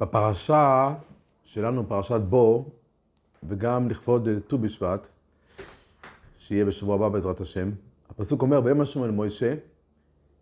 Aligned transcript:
בפרשה 0.00 0.94
שלנו, 1.44 1.88
פרשת 1.88 2.20
בו, 2.20 2.68
וגם 3.42 3.88
לכבוד 3.90 4.28
אה, 4.28 4.40
ט"ו 4.40 4.58
בשבט, 4.58 5.06
שיהיה 6.38 6.64
בשבוע 6.64 6.94
הבא 6.94 7.08
בעזרת 7.08 7.40
השם, 7.40 7.70
הפסוק 8.10 8.42
אומר, 8.42 8.60
ויאמר 8.64 8.82
השם 8.82 9.04
אל 9.04 9.10
מוישה, 9.10 9.54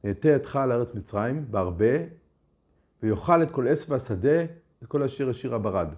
נטה 0.04 0.36
אתך 0.36 0.56
על 0.56 0.72
ארץ 0.72 0.94
מצרים, 0.94 1.46
בהרבה, 1.50 1.96
ויאכל 3.02 3.42
את 3.42 3.50
כל 3.50 3.68
עשב 3.68 3.92
השדה, 3.92 4.42
את 4.82 4.86
כל 4.88 5.02
השיר 5.02 5.30
השיר 5.30 5.54
הברד. 5.54 5.94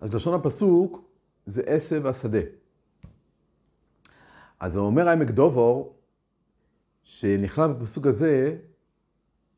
אז 0.00 0.14
לשון 0.14 0.34
הפסוק 0.34 1.04
זה 1.46 1.62
עשב 1.66 2.06
השדה. 2.06 2.40
אז 4.60 4.76
אומר 4.76 5.08
העמק 5.08 5.30
דובור, 5.30 5.96
שנכלל 7.02 7.72
בפסוק 7.72 8.06
הזה, 8.06 8.56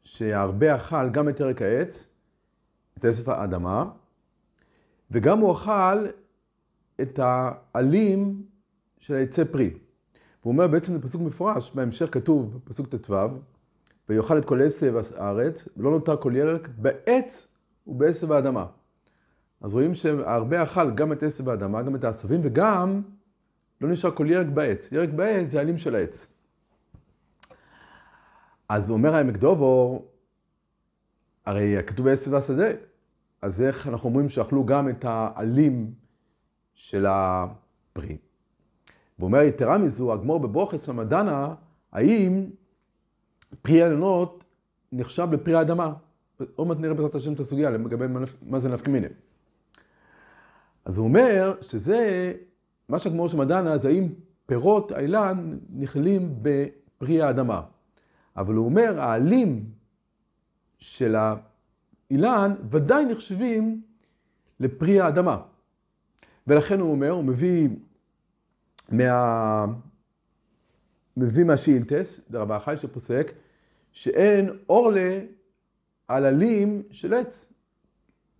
שהרבה 0.02 0.76
אכל 0.76 1.08
גם 1.08 1.28
את 1.28 1.40
ירק 1.40 1.62
העץ, 1.62 2.11
את 2.98 3.04
עשב 3.04 3.30
האדמה, 3.30 3.84
וגם 5.10 5.38
הוא 5.38 5.52
אכל 5.52 6.06
את 7.00 7.18
העלים 7.22 8.42
של 8.98 9.14
העצי 9.14 9.44
פרי. 9.44 9.70
והוא 10.42 10.52
אומר 10.52 10.66
בעצם 10.66 10.98
בפסוק 10.98 11.22
מפורש, 11.22 11.72
בהמשך 11.74 12.08
כתוב 12.12 12.58
בפסוק 12.64 12.88
ט"ו, 12.88 13.14
ויאכל 14.08 14.38
את 14.38 14.44
כל 14.44 14.62
עשב 14.62 14.94
הארץ, 15.16 15.68
ולא 15.76 15.90
נותר 15.90 16.16
כל 16.16 16.32
ירק 16.36 16.68
בעץ 16.76 17.48
ובעשב 17.86 18.32
האדמה. 18.32 18.66
אז 19.60 19.72
רואים 19.72 19.94
שהרבה 19.94 20.62
אכל 20.62 20.90
גם 20.90 21.12
את 21.12 21.22
עשב 21.22 21.48
האדמה, 21.48 21.82
גם 21.82 21.94
את 21.94 22.04
העשבים, 22.04 22.40
וגם 22.42 23.02
לא 23.80 23.88
נשאר 23.88 24.10
כל 24.10 24.30
ירק 24.30 24.46
בעץ. 24.46 24.92
ירק 24.92 25.08
בעץ 25.08 25.50
זה 25.50 25.58
העלים 25.58 25.78
של 25.78 25.94
העץ. 25.94 26.28
אז 28.68 28.90
אומר 28.90 29.14
העמק 29.14 29.36
דובור, 29.36 30.11
הרי 31.46 31.82
כתוב 31.86 32.06
בעשב 32.06 32.34
השדה, 32.34 32.66
אז 33.42 33.62
איך 33.62 33.88
אנחנו 33.88 34.08
אומרים 34.08 34.28
שאכלו 34.28 34.66
גם 34.66 34.88
את 34.88 35.04
העלים 35.04 35.92
של 36.74 37.06
הפרי? 37.08 38.16
והוא 39.18 39.26
אומר, 39.26 39.40
יתרה 39.42 39.78
מזו, 39.78 40.12
הגמור 40.12 40.40
בברוכס 40.40 40.88
המדנה, 40.88 41.54
האם 41.92 42.50
פרי 43.62 43.82
העליונות 43.82 44.44
נחשב 44.92 45.28
לפרי 45.32 45.54
האדמה? 45.54 45.92
עוד 46.56 46.68
מעט 46.68 46.78
נראה 46.78 46.94
בעזרת 46.94 47.14
השם 47.14 47.32
את 47.32 47.40
הסוגיה 47.40 47.70
לגבי 47.70 48.06
מה 48.42 48.60
זה 48.60 48.68
נפקא 48.68 48.90
מיני. 48.90 49.06
אז 50.84 50.98
הוא 50.98 51.04
אומר 51.04 51.54
שזה, 51.60 52.32
מה 52.88 52.98
שהגמור 52.98 53.28
של 53.28 53.36
מדנה 53.36 53.78
זה 53.78 53.88
האם 53.88 54.08
פירות 54.46 54.92
האילן 54.92 55.58
נכללים 55.70 56.34
בפרי 56.42 57.22
האדמה. 57.22 57.62
אבל 58.36 58.54
הוא 58.54 58.64
אומר, 58.64 59.00
העלים 59.00 59.64
של 60.82 61.14
האילן 61.16 62.54
ודאי 62.70 63.04
נחשבים 63.04 63.82
לפרי 64.60 65.00
האדמה. 65.00 65.42
ולכן 66.46 66.80
הוא 66.80 66.90
אומר, 66.90 67.10
הוא 67.10 67.24
מביא 67.24 67.68
מה... 68.88 69.66
מביא 71.16 71.44
מהשאילתס, 71.44 72.20
דרבה 72.30 72.56
החי 72.56 72.74
שפוסק, 72.80 73.32
שאין 73.92 74.50
אורלה 74.68 75.20
על 76.08 76.24
עלים 76.24 76.82
של 76.90 77.14
עץ, 77.14 77.52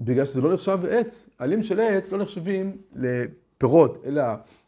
בגלל 0.01 0.27
שזה 0.27 0.41
לא 0.41 0.55
נחשב 0.55 0.79
עץ. 0.91 1.29
עלים 1.39 1.63
של 1.63 1.81
עץ 1.81 2.13
לא 2.13 2.19
נחשבים 2.19 2.77
לפירות, 2.95 4.03
אלא 4.05 4.23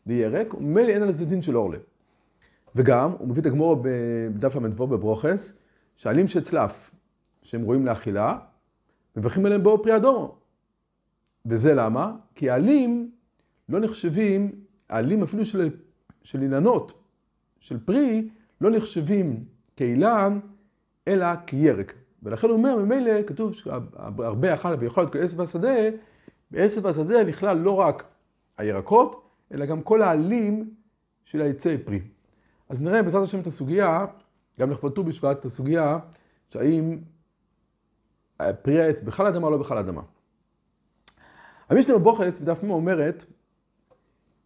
לירק, 0.07 0.55
וממילא 0.55 0.89
אין 0.89 1.03
על 1.03 1.13
זה 1.13 1.25
דין 1.25 1.43
של 1.43 1.57
אורלה. 1.57 1.79
וגם, 2.75 3.11
הוא 3.19 3.29
מביא 3.29 3.43
את 3.43 3.47
הגמור 3.47 3.77
בדף 3.83 4.55
ל"ו 4.55 4.87
בברוכס, 4.87 5.53
שעלים 5.97 6.29
של 6.29 6.41
צלף, 6.41 6.94
שהם 7.45 7.65
ראויים 7.65 7.87
לאכילה, 7.87 8.39
מברכים 9.17 9.47
עליהם 9.47 9.63
בו 9.63 9.83
פרי 9.83 9.97
אדומו. 9.97 10.39
וזה 11.47 11.75
למה? 11.75 12.17
כי 12.35 12.51
העלים 12.51 13.11
לא 13.69 13.81
נחשבים, 13.81 14.53
העלים 14.89 15.23
אפילו 15.23 15.45
של, 15.45 15.71
של 16.23 16.43
אילנות, 16.43 16.93
של 17.59 17.79
פרי, 17.85 18.29
לא 18.61 18.71
נחשבים 18.71 19.45
כאילן, 19.77 20.41
אלא 21.09 21.27
כירק. 21.47 21.95
ולכן 22.23 22.49
הוא 22.49 22.57
אומר, 22.57 22.77
ממילא 22.77 23.23
כתוב 23.27 23.55
שהרבה 23.55 24.55
אכל 24.55 24.75
ויכול 24.79 25.03
להיות 25.03 25.13
כעשב 25.13 25.41
השדה, 25.41 25.75
בעשב 26.51 26.87
השדה 26.87 27.25
נכלל 27.25 27.57
לא 27.57 27.71
רק 27.71 28.05
הירקות, 28.59 29.29
אלא 29.53 29.67
גם 29.67 29.83
כל 29.83 30.03
העלים 30.03 30.75
של 31.25 31.41
העצי 31.41 31.79
פרי. 31.79 32.01
אז 32.69 32.81
נראה 32.81 33.03
בעזרת 33.03 33.23
השם 33.23 33.41
את 33.41 33.47
הסוגיה, 33.47 34.07
גם 34.61 34.71
לכבוד 34.71 34.95
ט"ו 34.95 35.05
בשבט, 35.05 35.39
את 35.39 35.45
הסוגיה, 35.45 35.99
שהאם 36.51 36.99
פרי 38.63 38.83
העץ 38.83 39.01
בכלל 39.01 39.27
אדמה 39.27 39.47
או 39.47 39.51
לא 39.53 39.59
בכלל 39.59 39.79
אדמה. 39.79 40.03
המשנה 41.69 41.99
בבוכס 41.99 42.39
בדף 42.39 42.63
מ' 42.63 42.71
אומרת 42.71 43.25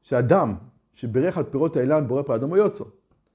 שאדם 0.03 0.55
שבירך 0.93 1.39
על 1.39 1.45
פירות 1.45 1.77
האילן 1.77 2.09
בורא 2.09 2.23
פרי 2.23 2.37
אדמו 2.37 2.57
יוצא. 2.57 2.85
זאת 2.85 2.93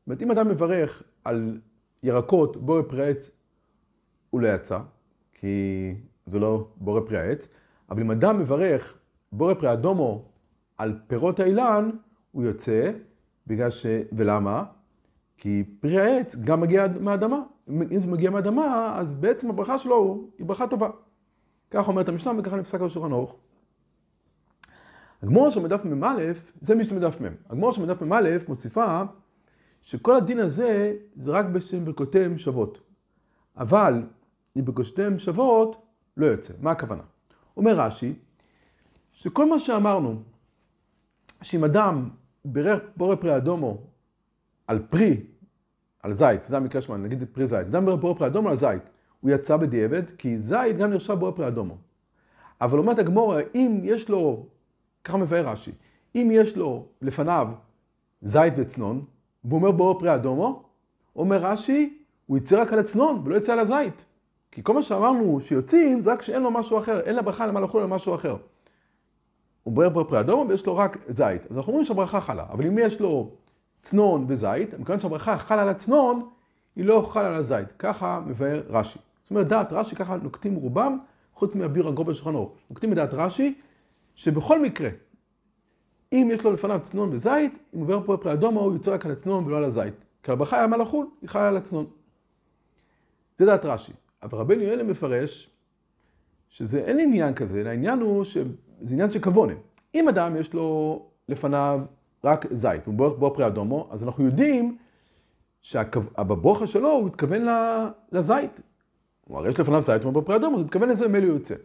אומרת, 0.08 0.22
אם 0.22 0.31
אדם 0.31 0.50
מברך 0.50 1.03
על 1.24 1.59
ירקות 2.03 2.58
בורא 2.58 2.81
פרי 2.81 3.03
העץ, 3.03 3.31
הוא 4.30 4.42
לא 4.42 4.47
יצא, 4.47 4.80
כי 5.34 5.96
זה 6.25 6.40
לא 6.40 6.68
בורא 6.75 7.02
פרי 7.08 7.18
העץ, 7.18 7.47
אבל 7.90 8.02
אם 8.02 8.12
אדם 8.12 8.40
מברך 8.40 8.97
בורא 9.31 9.53
פרי 9.53 9.74
אדומו 9.74 10.25
על 10.78 11.00
פירות 11.08 11.40
האילן, 11.40 11.90
הוא 12.31 12.44
יוצא, 12.44 12.92
בגלל 13.47 13.69
ש... 13.69 13.86
ולמה? 14.12 14.63
כי 15.38 15.63
פרי 15.80 16.00
העץ 16.00 16.36
גם 16.36 16.62
מגיע 16.62 16.86
מהאדמה. 17.00 17.42
אם 17.69 18.00
זה 18.00 18.07
מגיע 18.07 18.29
מהאדמה, 18.29 18.96
אז 19.00 19.13
בעצם 19.13 19.50
הברכה 19.50 19.79
שלו 19.79 20.28
היא 20.38 20.46
ברכה 20.46 20.68
טובה. 20.68 20.90
כך 21.72 21.88
אומרת 21.88 22.09
המשנה 22.09 22.31
וככה 22.40 22.56
נפסק 22.56 22.81
על 22.81 22.90
שולחן 22.90 23.12
ערוך. 23.12 23.40
הגמור 25.22 25.50
של 25.50 25.59
מדף 25.59 25.85
מ"א, 25.85 26.31
זה 26.62 26.75
משנה 26.75 27.00
מדף 27.00 27.22
מ'. 27.22 27.25
הגמור 27.50 27.72
של 27.72 27.81
מדף 27.81 28.01
מ"א 28.01 28.38
מוסיפה 28.47 29.01
שכל 29.81 30.16
הדין 30.16 30.40
הזה 30.40 30.96
זה 31.16 31.31
רק 31.31 31.46
בשם 31.46 31.85
ברכותיהם 31.85 32.38
שוות. 32.38 32.79
אבל 33.57 34.03
אם 34.57 34.66
ברכותיהם 34.66 35.19
שוות, 35.19 35.85
לא 36.18 36.25
יוצא. 36.25 36.53
מה 36.62 36.72
הכוונה? 36.72 37.03
אומר 37.57 37.80
רש"י, 37.80 38.13
שכל 39.12 39.50
מה 39.50 39.59
שאמרנו, 39.59 40.22
שאם 41.41 41.63
אדם 41.63 42.09
בורא 42.97 43.16
פרי 43.16 43.38
אדומו 43.38 43.78
על 44.68 44.80
פרי, 44.90 45.22
על 46.03 46.14
זית, 46.14 46.44
זה 46.44 46.58
המקרה 46.58 46.81
שלנו, 46.81 47.03
נגיד 47.03 47.24
פרי 47.31 47.47
זית, 47.47 47.59
אדם 47.59 47.86
בורא 48.00 48.14
פרי 48.14 48.28
אדומו 48.28 48.50
על 48.50 48.56
זית, 48.56 48.84
הוא 49.22 49.31
יצא 49.31 49.58
בדיעבד, 49.58 50.03
כי 50.18 50.40
זית 50.40 50.78
גם 50.78 50.90
נרשם 50.90 51.19
בורא 51.19 51.31
פרי 51.31 51.47
אדומו. 51.47 51.78
אבל 52.62 52.78
אומרת 52.78 53.00
הגמור, 53.00 53.36
אם 53.56 53.80
יש 53.84 54.09
לו, 54.09 54.46
ככה 55.03 55.18
מבאר 55.18 55.47
רש"י, 55.47 55.72
אם 56.16 56.30
יש 56.31 56.58
לו 56.58 56.86
לפניו 57.02 57.47
זית 58.22 58.53
וצנון, 58.58 59.06
והוא 59.44 59.58
אומר 59.58 59.72
בורא 59.72 60.00
פרי 60.00 60.16
אדומו, 60.16 60.63
אומר 61.16 61.38
רש"י, 61.38 61.97
הוא 62.25 62.38
יצא 62.38 62.62
רק 62.62 62.74
על 62.74 62.80
הצנון 62.80 63.22
ולא 63.25 63.36
יצא 63.36 63.53
על 63.53 63.59
הזית. 63.59 64.06
כי 64.52 64.63
כל 64.63 64.74
מה 64.74 64.84
שאמרנו 64.84 65.40
שיוצאים 65.42 66.02
זה 66.02 66.12
רק 66.13 66.22
שאין 66.22 66.44
לו 66.44 66.52
משהו 66.52 66.80
אחר, 66.80 67.00
אין 67.00 67.16
לה 67.16 67.22
ברכה 67.22 67.47
למה 67.47 67.59
לחול 67.59 67.81
על 67.81 67.88
משהו 67.88 68.16
אחר. 68.16 68.38
הוא 69.63 69.74
בוער 69.74 70.03
פרי 70.03 70.19
אדום 70.19 70.47
ויש 70.50 70.66
לו 70.66 70.78
רק 70.78 70.97
זית. 71.08 71.52
אז 71.52 71.58
אנחנו 71.58 71.72
אומרים 71.72 71.86
שהברכה 71.86 72.22
חלה, 72.22 72.46
אבל 72.50 72.66
אם 72.66 72.78
יש 72.78 73.02
לו 73.02 73.31
צנון 73.84 74.26
וזית, 74.28 74.74
מכיוון 74.80 75.00
שהברכה 75.00 75.38
חלה 75.38 75.62
על 75.62 75.70
הצנון, 75.70 76.30
היא 76.76 76.86
לא 76.86 77.10
חלה 77.14 77.28
על 77.28 77.34
הזית. 77.34 77.68
ככה 77.80 78.20
מבאר 78.26 78.64
רש"י. 78.70 79.00
זאת 79.24 79.30
אומרת, 79.30 79.48
דעת 79.48 79.74
רש"י 79.74 79.96
ככה 79.96 80.16
נוקטים 80.16 80.56
רובם, 80.56 80.98
חוץ 81.34 81.56
מאביר 81.56 81.88
הגובר 81.88 82.12
בשולחן 82.12 82.36
אורך. 82.36 82.52
נוקטים 82.70 82.92
בדעת 82.92 83.14
רש"י, 83.14 83.56
שבכל 84.16 84.62
מקרה, 84.62 84.90
אם 86.14 86.30
יש 86.34 86.44
לו 86.44 86.52
לפניו 86.52 86.80
צנון 86.82 87.10
וזית, 87.12 87.60
אם 87.76 87.80
עובר 87.80 88.18
פרי 88.18 88.34
אדום, 88.34 88.56
הוא 88.56 88.74
יוצא 88.74 88.94
רק 88.94 89.06
על 89.06 89.12
הצנון 89.12 89.46
ולא 89.46 89.58
על 89.58 89.64
הזית. 89.64 90.06
כי 90.24 90.32
הברכה 90.32 90.58
היה 90.58 90.68
מה 90.68 90.78
לחול, 90.78 91.08
היא 91.22 91.30
חלה 91.30 91.48
על 91.48 91.58
הצנון. 91.58 91.86
זה 93.38 93.46
דעת 93.46 93.66
רש"י. 93.66 93.94
אבל 94.24 94.38
רבנו 94.38 94.62
יואל 94.62 94.84
מפרש 94.84 95.50
שזה 96.50 96.80
אין 96.80 97.00
עניין 97.00 97.34
כזה, 97.34 97.62
אלא 97.62 97.69
העניין 97.69 98.00
הוא 98.00 98.24
שזה 98.24 98.50
עניין 98.92 99.12
של 99.12 99.22
כוונה. 99.22 99.54
אם 99.96 100.10
אדם 100.10 100.36
יש 100.36 100.54
לו 100.54 101.00
לפניו 101.30 101.81
רק 102.24 102.46
זית, 102.52 102.86
הוא 102.86 102.94
בורח 102.94 103.14
בו 103.14 103.34
פרי 103.34 103.48
אדומו, 103.48 103.88
אז 103.92 104.04
אנחנו 104.04 104.25
יודעים 104.25 104.78
שבברוכה 105.62 106.68
שלו 106.68 106.90
הוא 106.90 107.08
התכוון 107.08 107.48
לזית. 108.12 108.60
כלומר, 109.28 109.48
יש 109.48 109.60
לפניו 109.60 109.84
זית, 109.84 110.04
הוא 110.04 110.10
אומר 110.10 110.22
בפרי 110.22 110.36
אדומו, 110.36 110.56
אז 110.56 110.60
הוא 110.60 110.66
התכוון 110.66 110.90
לזה, 110.90 111.08
מילא 111.08 111.25
הוא 111.25 111.34
יוצא. 111.34 111.54
הוא 111.54 111.62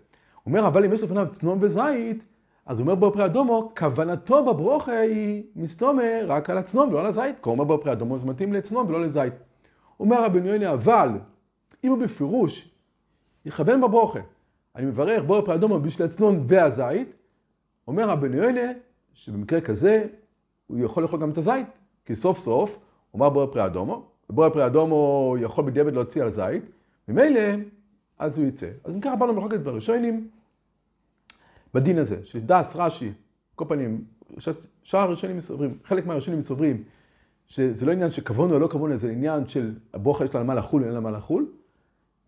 אומר, 0.47 0.67
אבל 0.67 0.85
אם 0.85 0.93
יש 0.93 1.03
לפניו 1.03 1.27
צנון 1.33 1.59
וזית, 1.61 2.25
אז 2.67 2.81
הוא 2.81 2.89
אומר 2.89 3.09
בפרי 3.09 3.25
אדומו, 3.25 3.73
כוונתו 3.79 4.45
בברוכה 4.45 4.99
היא 4.99 5.43
מסתומה 5.57 6.03
רק 6.27 6.51
על 6.51 6.59
הצנון 6.59 6.89
ולא 6.89 7.01
על 7.01 7.07
הזית. 7.07 7.37
כי 7.43 7.49
הוא 7.49 7.53
אומר 7.53 7.65
בפרי 7.65 7.93
אדומו, 7.93 8.19
זה 8.19 8.27
מתאים 8.27 8.53
לצנון 8.53 8.87
ולא 8.87 9.03
לזית. 9.03 9.35
אומר 10.01 10.25
רבנו 10.25 10.47
יוני, 10.47 10.73
אבל 10.73 11.09
אם 11.85 11.91
הוא 11.91 11.99
בפירוש 11.99 12.71
יכוון 13.45 13.81
בברוכה, 13.81 14.21
אני 14.77 14.87
מברך 14.87 15.23
בורא 15.25 15.41
פרי 15.41 15.55
אדומו 15.55 15.81
בשביל 15.81 16.07
הצנון 16.07 16.45
והזית, 16.47 17.13
אומר 17.89 18.09
רבנו 18.09 18.37
יוני, 18.37 18.61
שבמקרה 19.13 19.61
כזה 19.61 20.07
הוא 20.69 20.79
יכול 20.79 21.03
לאכול 21.03 21.21
גם 21.21 21.31
את 21.31 21.39
הזית, 21.39 21.67
כי 22.05 22.17
סוף 22.17 22.39
סוף 22.39 22.79
הוא 23.11 23.19
אמר 23.19 23.31
בורא 23.31 23.47
פרי 23.47 23.67
אדומו, 23.67 24.07
ובורא 24.31 24.49
פרי 24.49 24.67
אדומו 24.67 25.35
יכול 25.41 25.65
בדיעבד 25.65 25.95
להוציא 25.95 26.23
על 26.23 26.31
זית, 26.31 26.63
ממילא 27.09 27.41
אז 28.19 28.39
הוא 28.39 28.47
יצא. 28.47 28.71
אז 28.85 28.95
אם 28.95 29.01
ככה 29.01 29.17
באנו 29.17 29.33
מחלוקת 29.33 29.61
בראשונים, 29.61 30.29
בדין 31.75 31.99
הזה, 31.99 32.17
שדס, 32.25 32.77
רש"י, 32.77 33.13
כל 33.55 33.65
פנים, 33.69 34.05
שאר 34.83 35.01
הראשונים 35.01 35.37
מסוברים, 35.37 35.71
חלק 35.85 36.07
מהראשונים 36.07 36.39
מסוברים, 36.39 36.83
שזה 37.47 37.87
לא 37.87 37.93
עניין 37.93 38.11
של 38.11 38.23
כבונו 38.23 38.55
או 38.55 38.59
לא 38.59 38.67
כבונו, 38.67 38.99
זה 38.99 39.11
עניין 39.11 39.49
של 39.49 39.75
הברוכה 39.95 40.25
יש 40.25 40.35
לה 40.35 40.43
מה 40.43 40.55
לחול, 40.55 40.85
אין 40.85 40.93
לה 40.93 41.01
מה 41.01 41.11
לחול. 41.11 41.47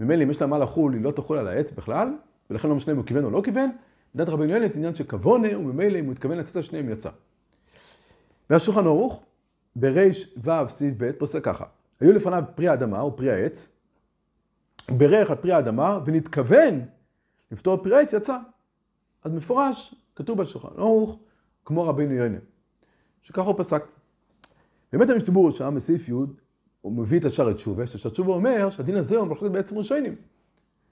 ממילא 0.01 0.23
אם 0.23 0.31
יש 0.31 0.41
לה 0.41 0.47
מה 0.47 0.59
לחול, 0.59 0.93
היא 0.93 1.03
לא 1.03 1.11
תחול 1.11 1.39
על 1.39 1.49
העץ 1.49 1.73
בכלל, 1.73 2.15
ולכן 2.51 2.69
לא 2.69 2.75
משנה 2.75 2.93
אם 2.93 2.99
הוא 2.99 3.07
כיוון 3.07 3.25
או 3.25 3.31
לא 3.31 3.41
כיוון. 3.45 3.71
לדעת 4.15 4.29
רבנו 4.29 4.53
יונס 4.53 4.73
זה 4.73 4.79
עניין 4.79 4.95
של 4.95 5.05
כבונה, 5.05 5.59
וממילא 5.59 5.99
אם 5.99 6.05
הוא 6.05 6.13
התכוון 6.13 6.39
לצאת 6.39 6.57
על 6.57 6.63
שניהם 6.63 6.89
יצא. 6.89 7.11
והשולחן 8.51 8.87
ערוך, 8.87 9.23
בריש 9.77 10.35
ו' 10.45 10.69
סעיף 10.69 10.95
ב', 10.99 11.13
פוסק 11.13 11.45
ככה. 11.45 11.65
היו 12.01 12.13
לפניו 12.13 12.45
פרי 12.55 12.69
האדמה 12.69 13.01
או 13.01 13.17
פרי 13.17 13.31
העץ, 13.31 13.73
בירך 14.91 15.31
על 15.31 15.37
פרי 15.37 15.53
האדמה 15.53 15.99
ונתכוון 16.05 16.81
לפתור 17.51 17.75
את 17.75 17.81
פרי 17.83 17.97
העץ, 17.97 18.13
יצא. 18.13 18.39
אז 19.25 19.33
מפורש, 19.33 19.95
כתוב 20.17 20.43
בשולחן 20.43 20.69
ערוך, 20.77 21.19
כמו 21.65 21.83
רבינו 21.83 22.13
יונה, 22.13 22.39
שככה 23.23 23.43
הוא 23.43 23.55
פסק. 23.59 23.85
באמת 24.93 25.11
המשתבור 25.11 25.51
שם 25.51 25.75
בסעיף 25.77 26.09
י', 26.09 26.13
הוא 26.81 26.93
מביא 26.93 27.21
את 27.21 27.25
השער 27.25 27.53
תשובה, 27.53 27.87
שהשער 27.87 28.13
תשובה 28.13 28.33
אומר 28.33 28.71
שהדין 28.71 28.97
הזה 28.97 29.17
הוא 29.17 29.27
מחלוקת 29.27 29.53
בעצם 29.53 29.79
ראשונים. 29.79 30.15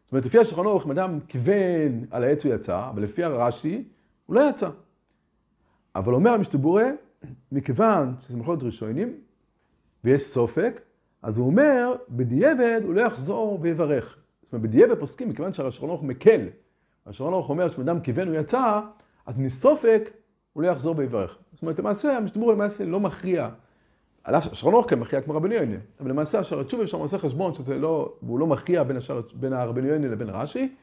זאת 0.05 0.13
אומרת, 0.13 0.27
לפי 0.27 0.39
השולחן 0.39 0.67
ערוך, 0.67 0.87
אם 0.87 0.91
אדם 0.91 1.21
כיוון 1.29 2.05
על 2.11 2.25
העץ 2.25 2.45
הוא 2.45 2.55
יצא, 2.55 2.89
אבל 2.89 3.03
לפי 3.03 3.25
הרש"י, 3.25 3.85
הוא 4.27 4.37
לא 4.37 4.51
יצא. 4.51 4.71
אבל 5.95 6.15
אומר 6.15 6.31
המשתבורה, 6.31 6.85
מכיוון 7.53 8.15
שזה 8.21 8.37
מחלוקת 8.37 8.63
ראשונים, 8.63 9.15
ויש 10.05 10.23
סופק, 10.23 10.81
אז 11.23 11.39
הוא 11.39 11.47
אומר, 11.47 11.95
בדיעבד 12.11 12.81
הוא 12.85 12.95
לא 12.95 13.01
יחזור 13.01 13.59
ויברך. 13.63 14.19
זאת 14.43 14.53
אומרת, 14.53 14.63
בדיעבד 14.63 14.99
פוסקים, 14.99 15.29
מכיוון 15.29 15.53
שהשולחן 15.53 15.87
ערוך 15.87 16.03
מקל. 16.03 16.41
השולחן 17.07 17.33
ערוך 17.33 17.51
אומר 17.51 17.71
שאם 17.71 17.83
אדם 17.83 18.01
כיוון 18.01 18.29
הוא 18.29 18.37
יצא, 18.37 18.81
אז 19.27 19.39
מסופק 19.39 20.11
הוא 20.53 20.63
לא 20.63 20.69
יחזור 20.69 20.95
ויברך. 20.99 21.39
זאת 21.53 21.63
אומרת, 21.63 21.79
למעשה, 21.79 22.17
המשתמור 22.17 22.53
למעשה 22.53 22.85
לא 22.85 23.01
מכריע. 23.01 23.49
על 24.25 24.35
אף 24.35 24.45
שהשולחן 24.45 24.75
ערוך 24.75 24.91
כן 24.91 24.99
מכריע 24.99 25.23
כמו 25.23 25.35
רבנו 25.35 25.55
יוני, 25.55 25.77
אבל 26.01 26.11
למעשה 26.11 26.39
השער 26.39 26.61
התשובה 26.61 26.87
שם 26.87 26.99
עושה 26.99 27.19
חשבון 27.19 27.55
שזה 27.55 27.79
לא, 27.79 28.15
והוא 28.23 28.39
לא 28.39 28.47
מכריע 28.47 28.83
בין, 28.83 28.97
השער, 28.97 29.21
בין 29.35 29.53
הרבנו 29.53 29.87
יוני 29.87 30.09
לבין 30.09 30.29
רש"י, 30.29 30.75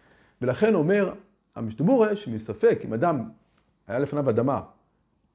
ולכן 0.42 0.76
אומר 0.76 1.14
המשתמורה 1.56 2.16
שמספק, 2.16 2.80
אם 2.86 2.94
אדם 2.94 3.30
היה 3.88 4.00
לפניו 4.00 4.30
אדמה 4.30 4.62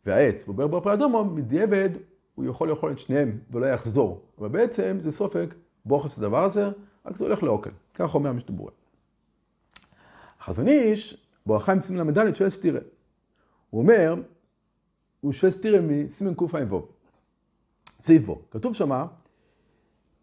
והעץ, 0.06 0.49
בערך 0.49 0.70
בפרי 0.70 0.93
אדומו, 0.93 1.25
מדיעבד 1.25 1.91
הוא 2.35 2.44
יכול 2.44 2.69
לאכול 2.69 2.93
את 2.93 2.99
שניהם 2.99 3.38
ולא 3.50 3.67
יחזור. 3.67 4.23
אבל 4.38 4.49
בעצם 4.49 4.97
זה 5.00 5.12
סופק 5.12 5.55
בוכס 5.85 6.19
הדבר 6.19 6.44
הזה, 6.44 6.70
רק 7.06 7.17
זה 7.17 7.25
הולך 7.25 7.43
לאוכל. 7.43 7.70
כך 7.94 8.14
אומר 8.14 8.31
המשתבורה. 8.31 8.73
החזון 10.41 10.69
איש, 10.69 11.26
בואכה 11.47 11.81
סימן 11.81 12.06
ל"ד, 12.06 12.32
שואל 12.32 12.50
סטירה. 12.50 12.81
הוא 13.70 13.82
אומר, 13.82 14.14
הוא 15.20 15.32
שואל 15.32 15.52
סטירה 15.52 15.81
מסימן 15.81 16.35
קע"ו. 16.35 16.88
סעיף 18.00 18.23
בו. 18.23 18.43
כתוב 18.50 18.75
שמה, 18.75 19.06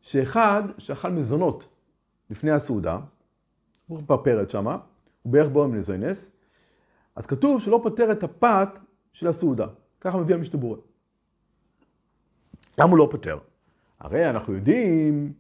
שאחד 0.02 0.64
שאכל 0.78 1.10
מזונות 1.10 1.70
לפני 2.30 2.52
הסעודה, 2.52 3.00
הוא 3.88 4.00
פרפרת 4.08 4.50
שמה, 4.50 4.78
הוא 5.22 5.34
בערך 5.34 5.50
בו 5.50 5.64
עם 5.64 5.76
לזוינס, 5.76 6.32
אז 7.16 7.26
כתוב 7.26 7.62
שלא 7.62 7.80
פותר 7.84 8.12
את 8.12 8.24
הפת 8.24 8.80
של 9.18 9.28
הסעודה. 9.28 9.68
ככה 10.02 10.18
מביא 10.18 10.36
המשתבורה. 10.36 10.78
למה 12.80 12.90
הוא 12.90 12.98
לא 12.98 13.08
פותר? 13.12 13.38
הרי 14.00 14.30
אנחנו 14.30 14.54
יודעים 14.54 15.34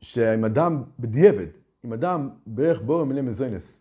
שאם 0.00 0.44
אדם 0.44 0.82
בדיעבד, 0.98 1.46
אם 1.84 1.92
אדם 1.92 2.30
בערך 2.46 2.82
בור 2.82 3.04
מיני 3.04 3.20
מזוינס 3.20 3.80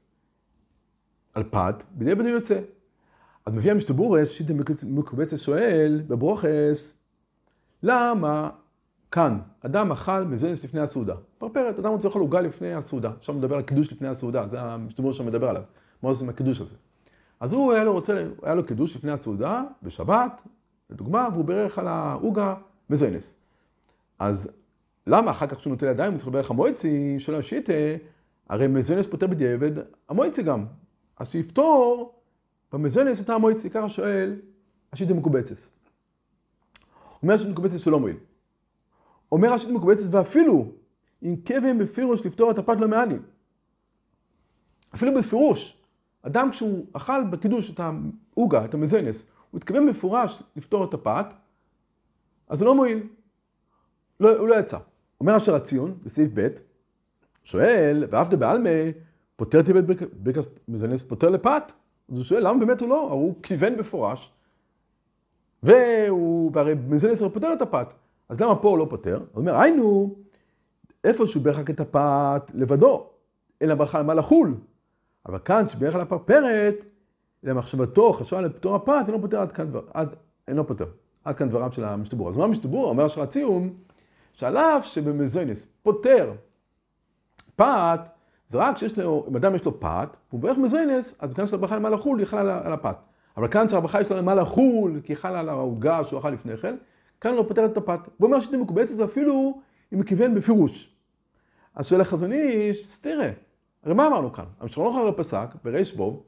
על 1.34 1.44
פת, 1.44 1.84
בדיעבד 1.96 2.22
הוא 2.22 2.30
יוצא. 2.30 2.60
אז 3.46 3.54
מביא 3.54 3.72
המשתבורס, 3.72 4.30
שיטה 4.30 4.54
מקובצת 4.84 5.38
שואל 5.38 6.04
בברוכס, 6.08 6.98
למה 7.84 8.50
כאן 9.12 9.40
אדם 9.62 9.92
אכל 9.92 10.24
מזוינס 10.24 10.64
לפני 10.64 10.80
הסעודה? 10.80 11.16
פרפרת, 11.38 11.80
אדם 11.80 11.92
רוצה 11.92 12.08
לאכול 12.08 12.22
עוגה 12.22 12.42
לפני 12.42 12.74
הסעודה. 12.74 13.12
עכשיו 13.18 13.36
מדבר 13.36 13.56
על 13.56 13.62
קידוש 13.62 13.92
לפני 13.92 14.08
הסעודה, 14.08 14.48
זה 14.48 14.62
המשתבורס 14.62 15.16
שמדבר 15.16 15.50
עליו. 15.50 15.64
מה 16.04 16.10
עושים 16.10 16.26
עם 16.26 16.30
הקידוש 16.30 16.62
הזה? 16.62 16.76
אז 17.46 17.54
הוא 17.54 17.74
היה 17.74 17.84
לו 17.84 17.94
רוצה, 17.94 18.28
היה 18.44 18.56
לו 18.56 18.66
קידוש 18.66 18.96
לפני 18.96 19.12
הסעודה, 19.12 19.64
בשבת, 19.84 20.42
לדוגמה, 20.90 21.28
והוא 21.34 21.46
בירך 21.46 21.80
על 21.80 21.88
העוגה 21.88 22.56
מזוינס. 22.90 23.36
אז 24.20 24.52
למה 25.08 25.32
אחר 25.32 25.48
כך 25.48 25.58
כשהוא 25.58 25.72
נוטל 25.72 25.86
ידיים 25.86 26.12
הוא 26.12 26.18
צריך 26.18 26.28
לברך 26.28 26.52
המועצי, 26.52 27.20
שואל 27.20 27.40
השיטה, 27.40 27.74
הרי 28.50 28.68
מזוינס 28.68 29.08
פותר 29.08 29.28
בדיעבד, 29.28 29.72
המועצי 30.10 30.44
גם. 30.44 30.66
אז 31.18 31.30
שיפתור 31.30 32.14
במזוינס 32.74 33.22
את 33.22 33.30
המועצי, 33.30 33.70
ככה 33.70 33.90
שואל 33.90 34.42
השיטה 34.94 35.14
מקובצס. 35.14 35.72
אומר 37.24 37.34
השיטה 37.34 37.52
מקובצס 37.52 37.82
שלא 37.82 38.00
מועיל. 38.00 38.18
אומר 39.32 39.54
השיטה 39.54 39.74
מקובצס, 39.74 40.08
ואפילו 40.12 40.72
אם 41.24 41.36
כבן 41.46 41.78
בפירוש 41.78 42.26
לפתור 42.26 42.52
את 42.52 42.58
הפת 42.58 42.80
לא 42.80 42.88
מעני. 42.88 43.16
אפילו 44.96 45.14
בפירוש, 45.20 45.85
אדם 46.28 46.52
כשהוא 46.52 46.86
אכל 46.94 47.24
בקידוש 47.24 47.72
את 47.72 47.80
העוגה, 47.80 48.66
את 48.66 48.74
המזוינס, 48.74 49.26
הוא 49.52 49.58
התכוון 49.58 49.86
מפורש 49.86 50.44
לפתור 50.56 50.84
את 50.84 50.94
הפת, 50.94 51.26
אז 52.48 52.60
זה 52.60 52.66
לא 52.66 52.76
מועיל. 52.76 53.04
לא, 54.20 54.38
הוא 54.38 54.48
לא 54.48 54.60
יצא. 54.60 54.78
אומר 55.22 55.38
אשר 55.38 55.56
הציון, 55.56 55.98
בסעיף 56.04 56.32
ב', 56.34 56.48
שואל, 57.44 58.04
ואף 58.10 58.30
דבעלמא, 58.30 58.70
פותר 59.36 59.62
תיבד 59.62 59.84
ברכס 60.14 60.46
מזנס, 60.68 61.04
פותר 61.04 61.30
לפת. 61.30 61.72
אז 62.10 62.18
הוא 62.18 62.24
שואל, 62.24 62.48
למה 62.48 62.60
באמת 62.60 62.82
הוא 62.82 62.90
לא? 62.90 63.12
הוא 63.12 63.36
כיוון 63.44 63.78
בפורש, 63.78 64.32
והוא, 65.64 66.52
והרי 66.54 66.74
מזנס 66.88 67.22
הרי 67.22 67.32
פותר 67.34 67.54
את 67.54 67.62
הפת. 67.62 67.94
אז 68.30 68.42
למה 68.42 68.56
פה 68.56 68.70
הוא 68.70 68.78
לא 68.78 68.88
פותר? 68.90 69.18
הוא 69.18 69.42
אומר, 69.42 69.56
היינו, 69.56 70.16
איפה 71.04 71.28
שהוא 71.28 71.44
בירך 71.44 71.70
את 71.70 71.80
הפת 71.80 72.52
לבדו, 72.54 73.10
אין 73.62 73.76
ברכה 73.76 74.00
למה 74.00 74.14
לחול. 74.14 74.56
אבל 75.26 75.40
כאן, 75.40 75.68
שבירך 75.68 75.96
על 75.96 76.02
הפרפרת, 76.02 76.86
למחשבתו, 77.44 78.14
חשבה 78.14 78.42
לפתור 78.42 78.76
הפת, 78.76 79.04
אינו 79.08 79.22
פותר 79.22 79.42
עד 79.42 79.52
כאן 79.52 79.70
דבר, 79.70 79.82
עד, 79.94 80.16
אינו 80.48 80.68
פותר. 80.68 80.86
עד 81.24 81.36
כאן 81.36 81.50
דבריו 81.50 81.72
של 81.72 81.84
המשתבור. 81.84 82.30
אז 82.30 82.38
מה 82.38 82.44
המשתבור? 82.44 82.90
אומר 82.90 83.06
אשר 83.06 83.22
הציון, 83.22 83.74
שעל 84.34 84.58
אף 84.58 84.86
שבמזוינס 84.86 85.68
פותר 85.84 86.34
פת, 87.56 88.00
זה 88.48 88.58
רק 88.58 88.78
שיש 88.78 89.00
לו, 89.00 89.26
אם 89.30 89.36
אדם 89.36 89.56
יש 89.56 89.66
לו 89.66 89.80
פת, 89.80 90.18
והוא 90.30 90.42
בערך 90.42 90.58
מזוינס, 90.58 91.16
אז 91.20 91.34
כאן 91.34 91.44
יש 91.44 91.54
לו 91.54 91.60
ברכה 91.60 91.76
למה 91.76 91.90
לחול, 91.90 92.20
היא 92.20 92.28
חלה 92.28 92.62
על 92.66 92.74
הפת. 92.74 92.96
אבל 93.38 93.48
כאן 93.48 93.70
שהברכה 93.70 94.02
יש 94.02 94.12
לו 94.12 94.18
למה 94.18 94.36
לחול, 94.36 95.02
כי 95.04 95.14
היא 95.14 95.20
על 95.24 95.50
העוגה 95.50 96.04
שהוא 96.04 96.20
אכל 96.20 96.30
לפני 96.30 96.58
כן, 96.58 96.76
כאן 97.22 97.36
לא 97.36 97.46
פותרת 97.48 97.72
את 97.72 97.78
הפת. 97.78 98.00
והוא 98.20 98.28
אומר 98.28 98.40
שאתם 98.40 98.62
מקובצת, 98.62 99.00
ואפילו 99.00 99.62
אם 99.94 100.00
מכיוון 100.00 100.36
בפירוש. 100.36 100.96
אז 101.76 101.88
שואל 101.88 102.02
החזון 102.02 102.32
איש, 102.32 102.92
סתירה. 102.92 103.30
הרי 103.86 103.94
מה 103.94 104.08
אמרנו 104.08 104.34
כאן? 104.34 104.46
המשכונות 104.60 104.96
הרי 104.96 105.12
פסק, 105.18 105.48
בריש 105.64 105.96
בוב, 105.96 106.24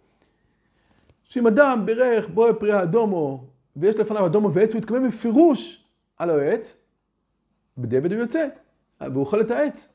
שאם 1.23 1.47
אדם 1.47 1.85
בירך 1.85 2.29
בואי 2.29 2.53
פרי 2.59 2.71
האדומו, 2.71 3.43
ויש 3.75 3.95
לפניו 3.95 4.25
אדומו 4.25 4.53
ועץ, 4.53 4.73
הוא 4.73 4.79
יתכוון 4.79 5.07
בפירוש 5.07 5.85
על 6.17 6.29
העץ, 6.29 6.81
בדיעבד 7.77 8.11
הוא 8.11 8.21
יוצא, 8.21 8.47
והוא 9.01 9.19
אוכל 9.19 9.41
את 9.41 9.51
העץ. 9.51 9.93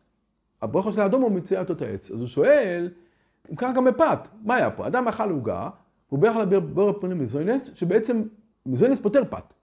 הברוכה 0.63 0.93
של 0.93 1.01
האדומו 1.01 1.31
מציע 1.31 1.61
אותו 1.61 1.73
את 1.73 1.83
העץ. 1.83 2.11
אז 2.11 2.21
הוא 2.21 2.29
שואל, 2.29 2.91
אם 3.51 3.57
ככה 3.57 3.73
גם 3.73 3.85
בפת, 3.85 4.19
מה 4.45 4.55
היה 4.55 4.71
פה? 4.71 4.87
אדם 4.87 5.09
אכל 5.09 5.31
עוגה, 5.31 5.71
והוא 6.09 6.21
בירך 6.21 6.37
על 6.37 6.59
בור 6.59 6.93
פנים 7.01 7.19
מזוינס, 7.19 7.71
שבעצם 7.75 8.23
מזוינס 8.67 9.01
פותר 9.01 9.23
פת. 9.31 9.55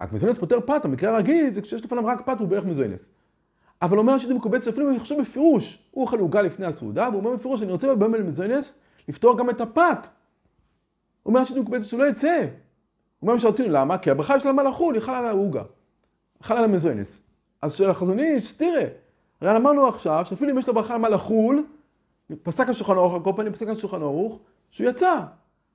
רק 0.00 0.12
מזוינס 0.12 0.38
פותר 0.38 0.60
פת, 0.60 0.84
המקרה 0.84 1.14
הרגיל 1.14 1.50
זה 1.50 1.62
כשיש 1.62 1.84
לפניו 1.84 2.06
רק 2.06 2.26
פת, 2.26 2.40
הוא 2.40 2.48
בירך 2.48 2.64
מזוינס. 2.64 3.10
אבל 3.82 3.98
אומר 3.98 4.18
שזה 4.18 4.34
מקובץ, 4.34 4.68
אפילו 4.68 4.86
אם 4.86 4.90
אני 4.90 4.98
חושב 4.98 5.20
בפירוש, 5.20 5.88
הוא 5.90 6.02
אוכל 6.02 6.18
עוגה 6.18 6.42
לפני 6.42 6.66
הסעודה, 6.66 7.08
והוא 7.08 7.18
אומר 7.18 7.36
בפירוש, 7.36 7.62
אני 7.62 7.72
רוצה 7.72 7.94
בבמל 7.94 8.22
מזוינס, 8.22 8.80
לפתור 9.08 9.38
גם 9.38 9.50
את 9.50 9.60
הפת. 9.60 10.06
הוא 11.22 11.34
אומר 11.34 11.44
שזה 11.44 11.60
מקובץ 11.60 11.84
שהוא 11.86 12.00
לא 12.00 12.08
יצא. 12.08 12.46
הוא 13.18 13.28
אומר 13.28 13.38
שרצינו, 13.38 13.68
למה? 13.72 13.98
כי 13.98 14.10
הברכה 14.10 14.40
של 14.40 14.48
המלאכול 14.48 14.94
היא 14.94 15.02
חלה 15.02 15.18
על 15.18 15.24
העוגה. 15.24 15.62
חלה 16.42 16.58
על 16.58 16.64
המזוינס. 16.64 17.20
אז 17.62 17.74
של 17.74 17.90
החזון 17.90 18.18
איש, 18.18 18.48
סתירה. 18.48 18.84
הרי 19.40 19.56
אמרנו 19.56 19.86
עכשיו, 19.86 20.22
שאפילו 20.24 20.52
אם 20.52 20.58
יש 20.58 20.68
לו 20.68 20.74
ברכה 20.74 20.94
על 20.94 21.00
מלאכול, 21.00 21.66
פסק 22.42 22.68
השולחן 22.68 22.92
ערוך, 22.92 23.14
על 23.14 23.20
כל 23.24 23.32
פנים 23.36 23.52
פסק 23.52 23.68
השולחן 23.68 24.02
ערוך, 24.02 24.38
שהוא 24.70 24.90
יצא. 24.90 25.20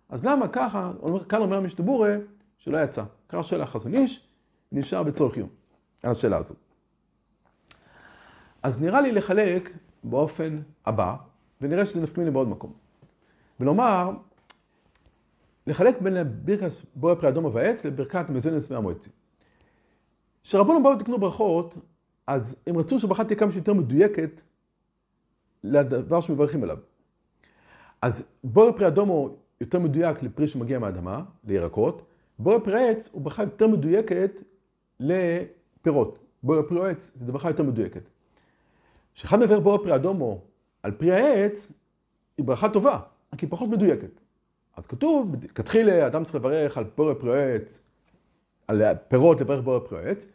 אז 0.09 0.25
למה 0.25 0.47
ככה, 0.47 0.91
כאן 1.29 1.41
אומר 1.41 1.57
המשתבורה, 1.57 2.15
שלא 2.57 2.77
יצא. 2.77 3.03
ככה 3.29 3.43
שואל 3.43 3.61
החזון 3.61 3.93
איש, 3.93 4.27
נשאר 4.71 5.03
בצורך 5.03 5.37
יום. 5.37 5.49
על 6.03 6.11
השאלה 6.11 6.37
הזו. 6.37 6.53
אז 8.63 8.81
נראה 8.81 9.01
לי 9.01 9.11
לחלק 9.11 9.69
באופן 10.03 10.61
הבא, 10.85 11.15
ונראה 11.61 11.85
שזה 11.85 12.01
נפקמיני 12.01 12.31
בעוד 12.31 12.47
מקום. 12.47 12.73
ולומר, 13.59 14.11
לחלק 15.67 16.01
בין 16.01 16.17
ברכת 16.45 16.71
בורא 16.95 17.15
פרי 17.15 17.29
אדום 17.29 17.45
ובעץ 17.45 17.85
לברכת 17.85 18.29
מזונס 18.29 18.71
והמועצי. 18.71 19.09
כשרבנו 20.43 20.83
באו 20.83 20.91
ותקנו 20.95 21.19
ברכות, 21.19 21.75
אז 22.27 22.55
הם 22.67 22.77
רצו 22.77 22.99
שהברכה 22.99 23.23
תהיה 23.23 23.39
כמה 23.39 23.51
שיותר 23.51 23.73
מדויקת 23.73 24.41
לדבר 25.63 26.21
שמברכים 26.21 26.63
עליו. 26.63 26.77
אז 28.01 28.27
בורא 28.43 28.71
פרי 28.71 28.87
אדום 28.87 29.09
הוא 29.09 29.37
יותר 29.61 29.79
מדויק 29.79 30.23
לפרי 30.23 30.47
שמגיע 30.47 30.79
מהאדמה, 30.79 31.23
לירקות. 31.43 32.01
בורא 32.39 32.59
פרי 32.63 32.89
עץ 32.89 33.09
הוא 33.11 33.21
ברכה 33.21 33.43
יותר 33.43 33.67
מדויקת 33.67 34.41
לפירות. 34.99 36.19
בורא 36.43 36.61
פרי 36.69 36.91
עץ 36.91 37.11
זה 37.15 37.31
ברכה 37.31 37.49
יותר 37.49 37.63
מדויקת. 37.63 38.09
כשאחד 39.13 39.39
מבאר 39.39 39.59
בורא 39.59 39.77
פרי 39.77 39.95
אדומו 39.95 40.41
על 40.83 40.91
פרי 40.91 41.11
העץ, 41.11 41.71
היא 42.37 42.45
ברכה 42.45 42.69
טובה, 42.69 42.99
רק 43.33 43.39
היא 43.39 43.49
פחות 43.49 43.69
מדויקת. 43.69 44.19
אז 44.77 44.85
כתוב, 44.85 45.35
כתחילה, 45.55 46.07
אדם 46.07 46.23
צריך 46.23 46.35
לברך 46.35 46.77
על 46.77 46.83
בורא 46.97 47.13
פרי 47.13 47.43
העץ, 47.43 47.79
על 48.67 48.81
פירות 49.07 49.41
לברך 49.41 49.63
בורא 49.63 49.79
פרי 49.79 50.05
העץ. 50.05 50.25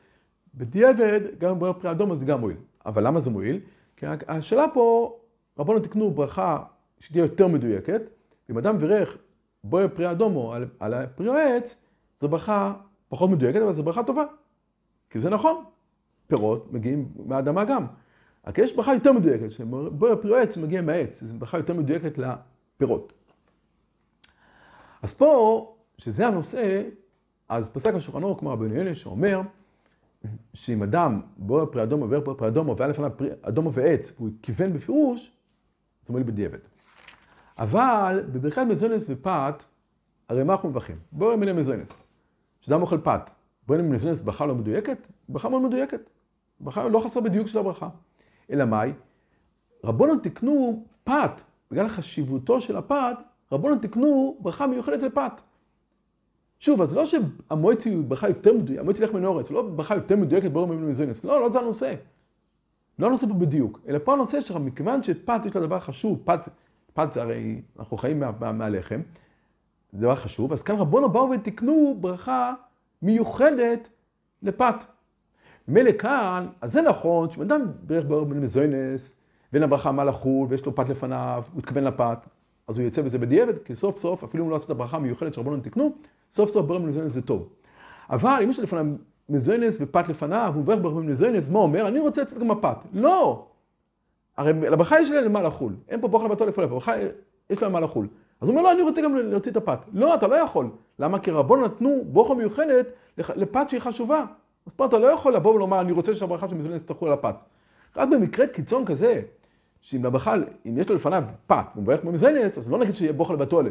בדיעבד, 0.55 1.21
גם 1.39 1.59
בורא 1.59 1.73
פרי 1.73 1.91
אדומו 1.91 2.17
זה 2.17 2.27
גם 2.27 2.41
מועיל. 2.41 2.57
אבל 2.87 3.07
למה 3.07 3.21
זה 3.21 3.31
מועיל? 3.31 3.61
כי 3.97 4.07
השאלה 4.29 4.65
פה, 4.75 5.17
רבנו 5.59 5.81
תקנו 5.81 6.11
ברכה 6.11 6.63
שתהיה 7.01 7.23
יותר 7.25 7.47
מדויקת, 7.49 8.03
אם 8.51 8.59
אדם 8.59 8.79
בירך 8.79 9.19
בורא 9.65 9.87
פרי 9.87 10.11
אדומו 10.11 10.53
על, 10.53 10.67
על 10.79 10.95
פרי 11.15 11.41
העץ, 11.41 11.77
זו 12.19 12.29
ברכה 12.29 12.75
פחות 13.09 13.31
מדויקת, 13.31 13.61
אבל 13.63 13.73
זו 13.73 13.83
ברכה 13.83 14.03
טובה. 14.03 14.25
כי 15.11 15.21
זה 15.21 15.31
נכון, 15.31 15.65
פירות 16.27 16.73
מגיעים 16.73 17.09
מהאדמה 17.27 17.65
גם. 17.65 17.87
רק 18.47 18.59
יש 18.59 18.77
ברכה 18.77 18.95
יותר 18.95 19.13
מדויקת, 19.13 19.51
שבורא 19.51 20.15
פרי 20.15 20.39
העץ 20.39 20.57
מגיע 20.57 20.83
מהעץ, 20.83 21.25
זו 21.25 21.35
ברכה 21.35 21.57
יותר 21.57 21.75
מדויקת 21.75 22.19
לפירות. 22.19 23.13
אז 25.03 25.13
פה, 25.13 25.77
שזה 25.99 26.27
הנושא, 26.27 26.83
אז 27.49 27.69
פסק 27.69 27.95
השולחן 27.95 28.23
אורך 28.23 28.41
כמו 28.41 28.51
רבי 28.51 28.81
אלה 28.81 28.95
שאומר 28.95 29.41
שאם 30.55 30.83
אדם 30.83 31.21
בורא 31.37 31.65
פרי 31.65 31.83
אדומו 31.83 32.05
ובורא 32.05 32.37
פרי 32.37 32.49
אדומו 32.49 32.77
והיה 32.77 32.91
לפניו 32.91 33.11
פרי 33.17 33.29
אדומו 33.43 33.73
ועץ, 33.73 34.13
והוא 34.17 34.31
כיוון 34.43 34.73
בפירוש, 34.73 35.33
זה 36.07 36.13
מועיל 36.13 36.27
בדיעבד. 36.27 36.59
אבל 37.59 38.25
בברכת 38.33 38.63
מזונס 38.69 39.05
ופת, 39.09 39.63
הרי 40.29 40.45
מה 40.45 40.53
אנחנו 40.53 40.69
מברכים? 40.69 40.97
בורא 41.13 41.37
מיני 41.37 41.53
מזונס. 41.53 42.03
כשאדם 42.61 42.83
אוכל 42.83 42.99
פת, 43.01 43.31
בורא 43.67 43.79
מיני 43.79 43.95
מזונס 43.95 44.21
ברכה 44.21 44.47
לא 44.47 44.55
מדויקת? 44.55 44.99
ברכה 45.29 45.49
מאוד 45.49 45.63
מדויקת. 45.63 46.11
ברכה 46.61 46.89
לא 46.89 47.01
חסר 47.05 47.21
בדיוק 47.21 47.49
של 47.49 47.59
הברכה. 47.59 47.89
אלא 48.51 48.65
מאי? 48.65 48.93
רבונו 49.85 50.17
תקנו 50.17 50.85
פת, 51.05 51.41
בגלל 51.71 51.89
חשיבותו 51.89 52.61
של 52.61 52.77
הפת, 52.77 53.17
רבונו 53.53 53.77
תקנו 53.77 54.37
ברכה 54.41 54.67
מיוחדת 54.67 55.03
לפת. 55.03 55.33
שוב, 56.59 56.81
אז 56.81 56.95
לא 56.95 57.05
שהמועצי 57.07 57.95
הוא 57.95 58.05
ברכה 58.05 58.29
יותר 58.29 58.53
מדויקת, 58.53 58.81
המועצי 58.81 59.03
לך 59.03 59.13
מנורץ, 59.13 59.51
לא 59.51 59.63
ברכה 59.63 59.95
יותר 59.95 60.17
מדויקת 60.17 60.51
בורא 60.51 60.67
מיני 60.67 60.91
מזונס. 60.91 61.25
לא, 61.25 61.41
לא 61.41 61.51
זה 61.51 61.59
הנושא. 61.59 61.95
לא 62.99 63.07
הנושא 63.07 63.27
פה 63.27 63.35
בדיוק, 63.35 63.81
אלא 63.89 63.99
פה 64.05 64.13
הנושא 64.13 64.41
שלך, 64.41 64.57
מכיוון 64.57 65.03
שפת 65.03 65.41
יש 65.47 65.57
לה 65.57 65.61
דבר 65.61 65.81
חשוב, 65.81 66.21
פת 66.25 66.49
פת 66.99 67.13
זה 67.13 67.23
הרי, 67.23 67.63
אנחנו 67.79 67.97
חיים 67.97 68.21
מה, 68.21 68.31
מה, 68.41 68.53
מהלחם, 68.53 69.01
זה 69.93 70.01
דבר 70.01 70.17
חשוב, 70.17 70.53
אז 70.53 70.63
כאן 70.63 70.77
רבונו 70.77 71.09
באו 71.09 71.31
ותיקנו 71.31 71.97
ברכה 72.01 72.55
מיוחדת 73.03 73.89
לפת. 74.43 74.75
מילא 75.69 75.93
כאן, 75.93 76.47
אז 76.61 76.73
זה 76.73 76.83
נכון, 76.83 77.29
כשאדם 77.29 77.67
בערך 77.83 78.05
באורבן 78.05 78.41
מזוינס, 78.41 79.17
ואין 79.53 79.63
הברכה 79.63 79.93
מה 79.93 80.05
לחול, 80.05 80.47
ויש 80.51 80.67
לו 80.67 80.75
פת 80.75 80.89
לפניו, 80.89 81.43
הוא 81.53 81.59
התכוון 81.59 81.85
לפת, 81.85 82.19
אז 82.69 82.79
הוא 82.79 82.85
יוצא 82.85 83.03
בזה 83.03 83.19
בדיעבד, 83.19 83.59
כי 83.59 83.75
סוף 83.75 83.99
סוף, 83.99 84.25
אפילו 84.25 84.45
אם 84.45 84.51
לא 84.51 84.57
עשה 84.57 84.65
את 84.65 84.71
הברכה 84.71 84.97
המיוחדת 84.97 85.35
שרבונו 85.35 85.61
תיקנו, 85.61 85.93
סוף 86.31 86.51
סוף 86.51 86.67
באורבן 86.67 86.87
מזוינס 86.87 87.13
זה 87.13 87.23
טוב. 87.23 87.49
אבל 88.11 88.41
אם 88.45 88.51
יש 88.51 88.59
לפניו 88.59 88.87
מזוינס 89.29 89.77
ופת 89.81 90.09
לפניו, 90.09 90.53
הוא 90.55 90.63
מברך 90.63 90.81
באורבן 90.81 91.07
מזוינס, 91.07 91.51
מה 91.51 91.59
אומר? 91.59 91.89
אני 91.89 91.99
רוצה 91.99 92.23
לצאת 92.23 92.39
גם 92.39 92.51
הפת. 92.51 92.77
לא! 92.93 93.47
הרי 94.37 94.53
לברכה 94.53 95.01
יש 95.01 95.11
להם 95.11 95.33
מה 95.33 95.43
לחול. 95.43 95.77
אין 95.89 96.01
פה 96.01 96.09
בוכלה 96.09 96.29
בתול 96.29 96.49
איפה 96.49 96.63
לברכה 96.63 96.93
יש 97.51 97.63
להם 97.63 97.73
מה 97.73 97.81
לחול. 97.81 98.07
אז 98.41 98.49
הוא 98.49 98.59
אומר, 98.59 98.63
לא, 98.63 98.73
אני 98.73 98.83
רוצה 98.83 99.03
גם 99.03 99.17
להוציא 99.17 99.53
את 99.53 99.57
הפת. 99.57 99.79
לא, 99.93 100.15
אתה 100.15 100.27
לא 100.27 100.35
יכול. 100.35 100.71
למה? 100.99 101.19
כי 101.19 101.31
רבון 101.31 101.65
נתנו 101.65 102.05
בוכה 102.07 102.35
מיוחדת 102.35 102.87
לפת 103.19 103.71
שהיא 103.71 103.81
חשובה. 103.81 104.25
אז 104.69 104.73
פה 104.73 104.87
אתה 104.87 104.99
לא 104.99 105.07
יכול 105.07 105.35
לבוא 105.35 105.55
ולומר, 105.55 105.81
אני 105.81 105.93
רוצה 105.93 106.15
שהברכה 106.15 106.49
של 106.49 106.55
מזונס 106.55 106.85
תחול 106.85 107.09
על 107.09 107.15
הפת. 107.15 107.35
רק 107.97 108.09
במקרה 108.09 108.47
קיצון 108.47 108.85
כזה, 108.85 109.23
שאם 109.81 110.05
לברכה, 110.05 110.35
אם 110.67 110.79
יש 110.79 110.89
לו 110.89 110.95
לפניו 110.95 111.25
פת, 111.47 111.65
הוא 111.75 111.83
מברך 111.83 112.05
במזונס, 112.05 112.59
אז 112.59 112.71
לא 112.71 112.79
נגיד 112.79 112.95
שיהיה 112.95 113.13
בוכה 113.13 113.35
לבתולה. 113.35 113.71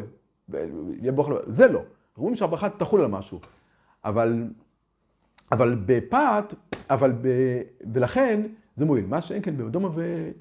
יהיה 0.53 1.11
לבתולה. 1.11 1.39
זה 1.47 1.67
לא. 1.67 1.81
אומרים 2.17 2.35
שהברכה 2.35 2.69
תחול 2.69 3.01
על 3.01 3.07
משהו. 3.07 3.39
אבל, 4.05 4.43
אבל 5.51 5.75
בפת, 5.85 6.53
אבל 6.89 7.11
ב... 7.21 7.27
ולכן, 7.93 8.41
זה 8.75 8.85
מועיל. 8.85 9.05
מה 9.05 9.21
שאין 9.21 9.41
כן 9.41 9.57
באדומה 9.57 9.89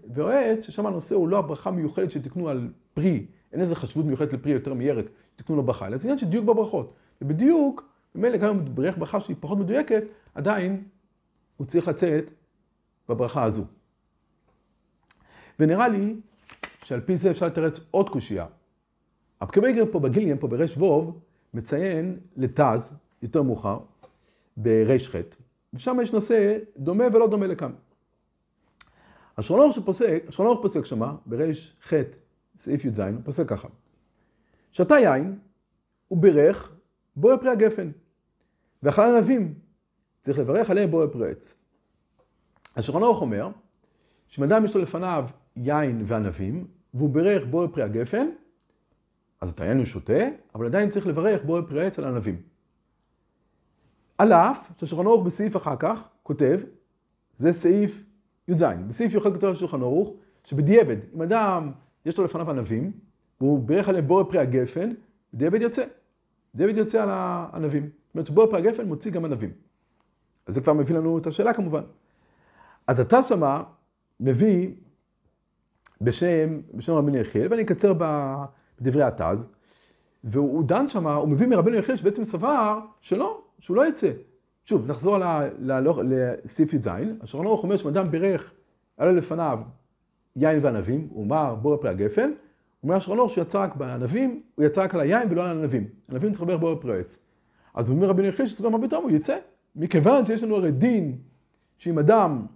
ועץ, 0.08 0.66
ששם 0.66 0.86
הנושא 0.86 1.14
הוא 1.14 1.28
לא 1.28 1.38
הברכה 1.38 1.70
מיוחדת 1.70 2.10
שתקנו 2.10 2.48
על 2.48 2.68
פרי, 2.94 3.26
אין 3.52 3.60
איזה 3.60 3.74
חשיבות 3.74 4.06
מיוחדת 4.06 4.32
לפרי 4.32 4.52
יותר 4.52 4.74
מירק, 4.74 5.04
שתקנו 5.36 5.56
לו 5.56 5.62
ברכה, 5.62 5.86
אלא 5.86 5.96
זה 5.96 6.02
עניין 6.02 6.18
של 6.18 6.26
דיוק 6.26 6.44
בברכות. 6.44 6.92
ובדיוק, 7.22 7.84
ממילא 8.14 8.36
גם 8.36 8.50
אם 8.50 8.56
הוא 8.56 8.64
ברך 8.74 8.98
ברכה 8.98 9.20
שהיא 9.20 9.36
פחות 9.40 9.58
מדויקת, 9.58 10.02
עדיין 10.36 10.84
הוא 11.56 11.66
צריך 11.66 11.88
לצאת 11.88 12.30
בברכה 13.08 13.44
הזו. 13.44 13.64
ונראה 15.58 15.88
לי 15.88 16.16
שעל 16.84 17.00
פי 17.00 17.16
זה 17.16 17.30
אפשר 17.30 17.46
לתרץ 17.46 17.80
עוד 17.90 18.10
קושייה. 18.10 18.46
הפקבייגר 19.40 19.84
פה 19.92 20.00
בגיליאן, 20.00 20.38
פה 20.38 20.48
ברש 20.48 20.76
ווב, 20.76 21.20
מציין 21.54 22.18
לתז, 22.36 22.94
יותר 23.22 23.42
מאוחר, 23.42 23.78
ברש 24.56 25.08
חטא, 25.08 25.36
ושם 25.74 25.96
יש 26.02 26.12
נושא 26.12 26.58
דומה 26.76 27.04
ולא 27.12 27.28
דומה 27.28 27.46
לכאן. 27.46 27.72
ערוך 29.36 29.74
שפוסק, 29.74 30.22
ערוך 30.38 30.62
פוסק 30.62 30.84
שמה, 30.84 31.16
בריש 31.26 31.76
ח' 31.88 31.92
סעיף 32.56 32.84
י"ז, 32.84 33.00
הוא 33.00 33.20
פוסק 33.24 33.48
ככה. 33.48 33.68
שתה 34.72 34.94
יין, 34.94 35.38
הוא 36.08 36.18
בירך 36.18 36.72
בורא 37.16 37.36
פרי 37.36 37.50
הגפן. 37.50 37.90
ואכל 38.82 39.02
ענבים, 39.02 39.54
צריך 40.26 40.38
לברך 40.38 40.70
עליהם 40.70 40.90
בורא 40.90 41.06
פרי 41.06 41.30
עץ. 41.30 41.54
השולחן 42.76 43.02
ערוך 43.02 43.20
אומר, 43.20 43.48
שאם 44.28 44.44
אדם 44.44 44.64
יש 44.64 44.74
לו 44.74 44.82
לפניו 44.82 45.26
יין 45.56 46.02
וענבים, 46.06 46.66
והוא 46.94 47.10
בירך 47.10 47.46
בורא 47.50 47.66
פרי 47.72 47.82
הגפן, 47.82 48.26
אז 49.40 49.50
את 49.50 49.60
היין 49.60 49.76
הוא 49.76 49.86
שותה, 49.86 50.28
אבל 50.54 50.66
עדיין 50.66 50.90
צריך 50.90 51.06
לברך 51.06 51.44
בורא 51.44 51.60
פרי 51.68 51.86
עץ 51.86 51.98
על 51.98 52.04
ענבים. 52.04 52.42
על 54.18 54.32
אף 54.32 54.70
שהשולחן 54.80 55.06
ערוך 55.06 55.26
בסעיף 55.26 55.56
אחר 55.56 55.76
כך 55.78 56.08
כותב, 56.22 56.60
זה 57.34 57.52
סעיף 57.52 58.04
י"ז, 58.48 58.64
בסעיף 58.88 59.12
יוכל 59.12 59.34
כתוב 59.34 59.50
השולחן 59.50 59.82
ערוך, 59.82 60.14
שבדיעבד, 60.44 60.96
אם 61.14 61.22
אדם 61.22 61.72
יש 62.06 62.18
לו 62.18 62.24
לפניו 62.24 62.50
ענבים, 62.50 62.92
והוא 63.40 63.68
בירך 63.68 63.88
עליהם 63.88 64.06
בורא 64.06 64.24
פרי 64.24 64.38
הגפן, 64.38 64.92
בדיעבד 65.34 65.62
יוצא. 65.62 65.84
בדיעבד 66.54 66.76
יוצא 66.76 67.02
על 67.02 67.08
הענבים. 67.10 67.82
זאת 67.82 68.14
אומרת 68.14 68.26
שבורא 68.26 68.46
פרי 68.46 68.58
הגפן 68.58 68.86
מוציא 68.88 69.10
גם 69.10 69.24
ענבים. 69.24 69.65
אז 70.46 70.54
זה 70.54 70.60
כבר 70.60 70.72
מביא 70.72 70.94
לנו 70.94 71.18
את 71.18 71.26
השאלה 71.26 71.54
כמובן. 71.54 71.82
אז 72.86 73.00
אתה 73.00 73.22
שמה 73.22 73.62
מביא 74.20 74.70
בשם, 76.00 76.60
בשם 76.74 76.92
רבינו 76.92 77.16
יחיאל, 77.16 77.46
ואני 77.50 77.62
אקצר 77.62 77.92
בדברי 78.80 79.02
התז, 79.02 79.48
והוא 80.24 80.64
דן 80.64 80.88
שמה, 80.88 81.14
הוא 81.14 81.28
מביא 81.28 81.46
מרבינו 81.46 81.76
יחיאל 81.76 81.96
שבעצם 81.96 82.24
סבר 82.24 82.78
שלא, 83.00 83.42
שהוא 83.58 83.76
לא 83.76 83.88
יצא. 83.88 84.10
שוב, 84.64 84.90
נחזור 84.90 85.18
לסעיף 86.04 86.74
י"ז, 86.74 86.88
השולחן 87.20 87.46
ערוך 87.46 87.62
אומר 87.62 87.76
שאדם 87.76 88.10
בירך, 88.10 88.52
עלה 88.96 89.12
לפניו 89.12 89.58
יין 90.36 90.58
וענבים, 90.62 91.08
הוא 91.10 91.24
אמר 91.24 91.54
בורא 91.54 91.76
פרי 91.76 91.90
הגפן, 91.90 92.22
הוא 92.22 92.32
אומר 92.82 92.96
השולחן 92.96 93.18
ערוך 93.18 93.32
שהוא 93.32 93.42
יצא 93.42 93.62
רק 93.62 93.76
בענבים, 93.76 94.42
הוא 94.54 94.64
יצא 94.64 94.82
רק 94.82 94.94
על 94.94 95.00
היין 95.00 95.28
ולא 95.30 95.42
על 95.42 95.48
הענבים. 95.48 95.84
ענבים 96.10 96.32
צריך 96.32 96.42
לברך 96.42 96.60
בורא 96.60 96.74
פרי 96.80 97.00
עץ. 97.00 97.18
אז 97.74 97.88
הוא 97.88 97.96
אומר 97.96 98.08
רבינו 98.08 98.28
יחיד 98.28 98.46
שצריך 98.46 98.64
לומר 98.64 98.86
פתאום, 98.86 99.02
הוא 99.04 99.10
יצא. 99.10 99.36
מכיוון 99.76 100.26
שיש 100.26 100.42
לנו 100.42 100.56
הרי 100.56 100.72
דין 100.72 101.18
שאם 101.78 101.98
אדם 101.98 102.46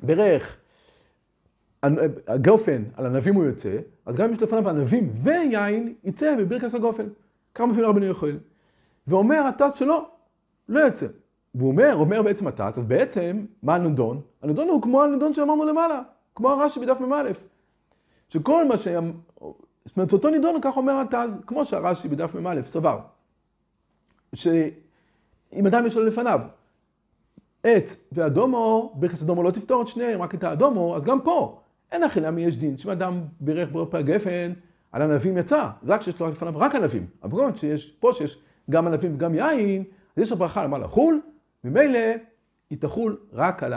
בירך 0.00 0.56
הגופן 2.26 2.82
על 2.94 3.06
ענבים 3.06 3.34
הוא 3.34 3.44
יוצא, 3.44 3.78
אז 4.06 4.16
גם 4.16 4.28
אם 4.28 4.32
יש 4.32 4.42
לפניו 4.42 4.68
ענבים 4.68 5.10
ויין, 5.14 5.94
יצא 6.04 6.36
בברכת 6.38 6.74
הגופן. 6.74 7.06
ככה 7.54 7.66
מבין 7.66 7.84
רבינו 7.84 8.06
יחיד. 8.06 8.36
ואומר 9.06 9.42
הטס 9.42 9.74
שלו, 9.74 10.08
לא 10.68 10.80
יוצא. 10.80 11.06
והוא 11.54 11.70
אומר, 11.70 11.94
אומר 11.94 12.22
בעצם 12.22 12.46
התץ, 12.46 12.78
אז 12.78 12.84
בעצם, 12.84 13.44
מה 13.62 13.74
הנדון? 13.74 14.20
הנדון 14.42 14.68
הוא 14.68 14.82
כמו 14.82 15.02
הנדון 15.02 15.34
שאמרנו 15.34 15.64
למעלה, 15.64 16.02
כמו 16.34 16.50
הרש"י 16.50 16.80
בדף 16.80 17.00
מ"א. 17.00 17.30
שכל 18.28 18.68
מה 18.68 18.78
ש... 18.78 18.88
זאת 19.84 19.96
אומרת, 19.96 20.12
אותו 20.12 20.30
נידון, 20.30 20.60
כך 20.62 20.76
אומר 20.76 21.00
התז, 21.00 21.38
כמו 21.46 21.64
שהרש"י 21.64 22.08
בדף 22.08 22.34
מ"א 22.34 22.62
סבר. 22.66 22.98
שאם 25.50 25.66
אדם 25.66 25.86
יש 25.86 25.96
לו 25.96 26.04
לפניו 26.04 26.40
עץ 27.64 27.96
ואדומו, 28.12 28.92
ברכס 28.94 29.22
אדומו 29.22 29.42
לא 29.42 29.50
תפתור 29.50 29.82
את 29.82 29.88
שניהם, 29.88 30.22
רק 30.22 30.34
את 30.34 30.44
האדומו, 30.44 30.96
אז 30.96 31.04
גם 31.04 31.20
פה, 31.20 31.60
אין 31.92 32.02
הכי 32.02 32.20
למה 32.20 32.40
יש 32.40 32.56
דין. 32.56 32.78
שאם 32.78 32.90
אדם 32.90 33.20
בירך 33.40 33.68
ברפא 33.72 33.96
הגפן, 33.96 34.52
על 34.92 35.02
ענבים 35.02 35.38
יצא, 35.38 35.68
זה 35.82 35.94
רק 35.94 36.02
שיש 36.02 36.20
לו 36.20 36.30
לפניו 36.30 36.54
רק 36.56 36.74
ענבים. 36.74 37.06
אבל 37.22 37.56
שיש, 37.56 37.90
פה 37.90 38.10
שיש 38.12 38.38
גם 38.70 38.86
ענבים 38.86 39.14
וגם 39.14 39.34
יין, 39.34 39.84
אז 40.16 40.22
יש 40.22 40.32
הברכה 40.32 40.64
למה 40.64 40.78
לחול, 40.78 41.20
ממילא 41.64 41.98
היא 42.70 42.78
תחול 42.78 43.16
רק 43.32 43.62
על 43.62 43.74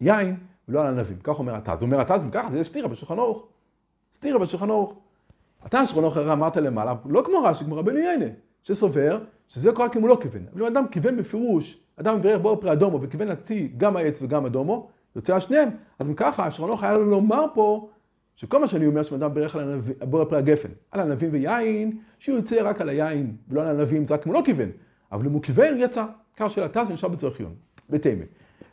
היין 0.00 0.36
ולא 0.68 0.80
על 0.80 0.86
ענבים. 0.86 1.16
כך 1.22 1.38
אומר 1.38 1.54
התז. 1.54 1.82
אומר 1.82 2.00
התז, 2.00 2.24
וככה 2.28 2.50
זה 2.50 2.64
סתירה 2.64 2.88
בשולחן 2.88 3.18
ערוך. 3.18 3.46
סתירה 4.14 4.38
בשולחן 4.38 4.70
ערוך. 4.70 4.94
אתה 5.66 5.78
השכרונות 5.78 6.16
הרי 6.16 6.32
אמרת 6.32 6.56
למעלה, 6.56 6.94
לא 7.04 7.22
כמו 7.24 7.42
רש"י, 7.42 7.64
כמו 7.64 7.76
רבנו 7.76 7.98
יינה, 7.98 8.24
שסובר 8.66 9.18
שזה 9.48 9.72
קורה 9.72 9.88
כי 9.88 9.98
הוא 9.98 10.08
לא 10.08 10.18
כיוון. 10.22 10.42
אבל 10.52 10.60
אם 10.60 10.66
אדם 10.66 10.88
כיוון 10.88 11.16
בפירוש, 11.16 11.80
אדם 11.96 12.18
מברך 12.18 12.40
בור 12.40 12.56
פרי 12.56 12.72
אדומו 12.72 13.02
וכיוון 13.02 13.28
להוציא 13.28 13.68
גם 13.76 13.96
העץ 13.96 14.22
וגם 14.22 14.46
אדומו, 14.46 14.88
יוצא 15.16 15.34
על 15.34 15.40
שניהם, 15.40 15.68
אז 15.98 16.08
מככה 16.08 16.46
השכרונות 16.46 16.78
היה 16.82 16.94
לו 16.94 17.04
לומר 17.04 17.44
פה, 17.54 17.88
שכל 18.36 18.60
מה 18.60 18.66
שאני 18.66 18.86
אומר 18.86 19.02
שאדם 19.02 19.34
בירך 19.34 19.56
על 19.56 19.80
בור 20.08 20.24
פרי 20.24 20.38
הגפן, 20.38 20.68
על 20.90 21.00
ענבים 21.00 21.28
ויין, 21.32 21.98
שהוא 22.18 22.36
יוצא 22.36 22.56
רק 22.62 22.80
על 22.80 22.88
היין 22.88 23.36
ולא 23.48 23.62
על 23.62 23.68
ענבים, 23.68 24.06
זה 24.06 24.14
רק 24.14 24.26
אם 24.26 24.32
הוא 24.32 24.40
לא 24.40 24.44
כיוון. 24.44 24.68
אבל 25.12 25.26
אם 25.26 25.32
הוא 25.32 25.42
כיוון, 25.42 25.74
יצא. 25.76 26.04
כך 26.36 26.50
של 26.50 26.62
הטס 26.62 26.88
ונשאר 26.88 27.08
בצורך 27.08 27.38
עיון, 27.38 27.54
בתימה. 27.90 28.24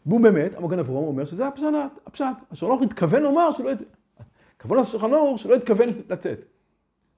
והוא 0.05 0.21
באמת, 0.21 0.55
המגן 0.55 0.79
אברום 0.79 1.07
אומר 1.07 1.25
שזה 1.25 1.47
הפשט, 1.47 1.65
הפשט. 2.07 2.25
השולחן 2.51 2.83
התכוון 2.83 3.23
לומר 3.23 3.51
שלא... 3.51 3.71
כבוד 4.59 4.79
השולחן 4.79 5.07
שלא 5.38 5.55
התכוון 5.55 5.89
לצאת. 6.09 6.52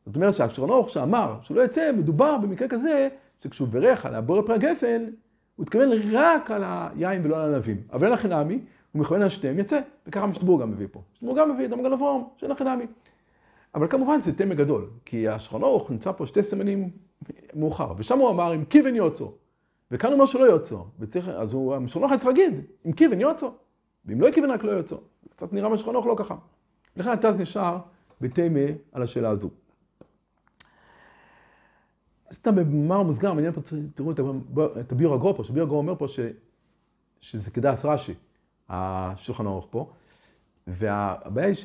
זאת 0.06 0.16
אומרת 0.16 0.40
ערוך 0.58 0.90
שאמר 0.90 1.36
שלא 1.42 1.62
יצא, 1.62 1.92
מדובר 1.98 2.38
במקרה 2.38 2.68
כזה, 2.68 3.08
שכשהוא 3.44 3.68
בירך 3.68 4.06
על 4.06 4.16
הבורא 4.16 4.42
פרי 4.42 4.56
הגפן, 4.56 5.06
הוא 5.56 5.64
התכוון 5.64 5.90
רק 6.12 6.52
על 6.52 6.64
היין 6.66 7.22
ולא 7.26 7.36
על 7.36 7.42
הענבים. 7.42 7.82
אבל 7.94 8.04
אין 8.04 8.14
לכי 8.14 8.28
נמי, 8.28 8.60
הוא 8.92 9.02
מכוון 9.02 9.22
על 9.22 9.30
שתיהם 9.30 9.60
יצא, 9.60 9.80
וככה 10.08 10.26
משתבור 10.26 10.62
גם 10.62 10.72
מביא 10.72 10.88
פה. 10.92 11.02
משתבור 11.14 11.38
גם 11.38 11.54
מביא 11.54 11.66
את 11.66 11.72
המגן 11.72 11.94
אברום, 11.94 12.30
שאין 12.38 12.52
לכי 12.52 12.64
נמי. 12.64 12.86
אבל 13.76 13.88
כמובן 13.88 14.22
זה 14.22 14.38
תמה 14.38 14.54
גדול, 14.54 14.90
כי 15.06 15.28
ערוך 15.52 15.92
נמצא 15.92 16.12
פה 16.12 16.26
שתי 16.26 16.44
סימנים 16.44 16.90
מאוחר, 17.54 17.94
ושם 17.98 18.20
הוא 18.20 18.30
אמר, 18.30 18.56
אם 18.56 18.66
כיוון 18.66 18.96
יוצא. 18.96 19.26
וכאן 19.92 20.10
הוא 20.10 20.14
אומר 20.14 20.26
שלא 20.26 20.44
יוצא, 20.44 20.76
וצריך, 21.00 21.30
אז 21.30 21.54
הוא, 21.54 21.76
המשולח 21.76 22.12
היה 22.12 22.18
צריך 22.18 22.28
להגיד, 22.28 22.54
אם 22.86 22.92
כיוון 22.92 23.22
יוצא, 23.22 23.48
ואם 24.06 24.22
לא 24.22 24.32
כיוון 24.32 24.52
רק 24.52 24.64
לא 24.64 24.72
יוצא. 24.72 24.96
קצת 25.30 25.54
נראה 25.54 25.70
משולח 25.70 26.06
לא 26.06 26.16
ככה. 26.18 26.36
לכן 26.96 27.10
התז 27.10 27.40
נשאר 27.40 27.78
בתמה 28.22 28.60
על 28.92 29.02
השאלה 29.02 29.30
הזו. 29.30 29.50
סתם 32.32 32.56
במאמר 32.56 33.04
מוסגר, 33.04 33.34
מעניין 33.34 33.54
פה, 33.54 33.62
תראו 33.96 34.12
את 34.80 34.92
הביור 34.92 35.14
הגרו 35.14 35.36
פה, 35.36 35.44
שביור 35.44 35.66
הגרו 35.66 35.78
אומר 35.78 35.96
פה 35.96 36.08
ש, 36.08 36.20
שזה 37.20 37.52
כדאס 37.52 37.86
רש"י, 37.86 38.14
השולחן 38.70 39.46
ערוך 39.48 39.68
פה, 39.70 39.92
והבעיה 40.68 41.48
היא 41.48 41.56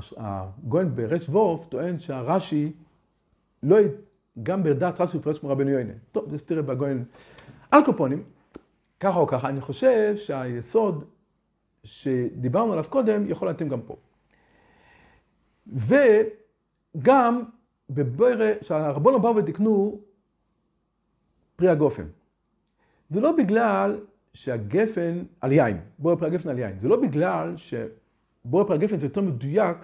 שהגויין 0.00 0.96
ברש 0.96 1.28
וורף 1.28 1.66
טוען 1.68 2.00
שהרש"י 2.00 2.72
לא, 3.62 3.76
גם 4.42 4.62
בדעת 4.62 5.00
רש"י 5.00 5.16
הוא 5.16 5.22
פרש 5.22 5.38
כמו 5.38 5.50
רבנו 5.50 5.70
יוינה. 5.70 5.92
טוב, 6.12 6.30
זה 6.30 6.38
סתירה 6.38 6.62
בגויין. 6.62 7.04
על 7.70 7.84
קופונים, 7.84 8.22
ככה 9.00 9.18
או 9.18 9.26
ככה, 9.26 9.48
אני 9.48 9.60
חושב 9.60 10.14
שהיסוד 10.16 11.04
שדיברנו 11.84 12.72
עליו 12.72 12.84
קודם 12.88 13.30
יכול 13.30 13.48
להתאים 13.48 13.68
גם 13.68 13.80
פה. 13.80 13.96
וגם 16.96 17.42
בבוירה, 17.90 18.52
שהרבונו 18.62 19.20
באו 19.20 19.36
ותקנו 19.36 20.00
פרי 21.56 21.68
הגופן. 21.68 22.06
זה 23.08 23.20
לא 23.20 23.36
בגלל 23.36 24.00
שהגפן 24.32 25.24
על 25.40 25.52
יין, 25.52 25.80
בורא 25.98 26.14
פרי 26.14 26.26
הגפן 26.28 26.48
על 26.48 26.58
יין. 26.58 26.80
זה 26.80 26.88
לא 26.88 27.00
בגלל 27.00 27.54
שבורא 27.56 28.64
פרי 28.64 28.74
הגפן 28.76 28.98
זה 28.98 29.06
יותר 29.06 29.20
מדויק 29.20 29.76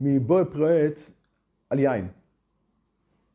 מבורא 0.00 0.44
פרי 0.44 0.86
עץ 0.86 1.12
על 1.70 1.78
יין. 1.78 2.08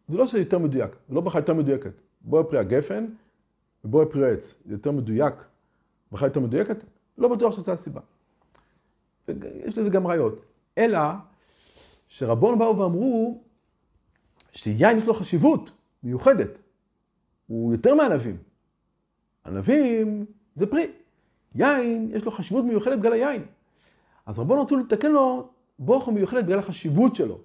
זה 0.08 0.18
לא 0.18 0.28
שזה 0.28 0.40
יותר 0.40 0.60
מדויק, 0.60 0.96
זה 1.10 1.16
לא 1.16 1.22
ברכה 1.22 1.40
יותר 1.40 1.54
מדויקת. 1.54 1.92
בורא 2.22 2.44
פרי 2.44 2.60
הגפן 2.60 3.06
ובורא 3.86 4.06
פרי 4.06 4.32
עץ 4.32 4.62
זה 4.66 4.74
יותר 4.74 4.92
מדויק, 4.92 5.34
ברכה 6.12 6.26
יותר 6.26 6.40
מדויקת, 6.40 6.78
לא 7.18 7.28
בטוח 7.28 7.56
שזו 7.56 7.72
הסיבה. 7.72 8.02
יש 9.66 9.78
לזה 9.78 9.90
גם 9.90 10.08
ראיות. 10.08 10.46
אלא 10.78 11.00
שרבון 12.08 12.60
באו 12.60 12.80
ואמרו 12.80 13.42
שיין 14.54 14.98
יש 14.98 15.06
לו 15.06 15.14
חשיבות 15.14 15.72
מיוחדת. 16.04 16.60
הוא 17.48 17.72
יותר 17.74 17.96
מענבים. 17.96 18.38
ענבים 19.46 20.26
זה 20.56 20.66
פרי. 20.66 20.92
יין 21.56 22.12
יש 22.14 22.26
לו 22.26 22.32
חשיבות 22.32 22.66
מיוחדת 22.66 23.00
בגלל 23.00 23.14
היין. 23.14 23.46
אז 24.26 24.40
רבון 24.40 24.60
רצו 24.60 24.78
לתקן 24.78 25.12
לו 25.12 25.50
הוא 25.78 26.14
מיוחדת 26.14 26.44
בגלל 26.46 26.60
החשיבות 26.60 27.16
שלו. 27.16 27.40